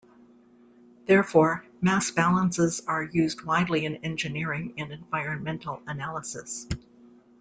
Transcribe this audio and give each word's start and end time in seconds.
Therefore, 1.05 1.63
mass 1.79 2.09
balances 2.09 2.81
are 2.87 3.03
used 3.03 3.43
widely 3.43 3.85
in 3.85 3.97
engineering 3.97 4.73
and 4.79 4.91
environmental 4.91 5.79
analyses. 5.85 6.67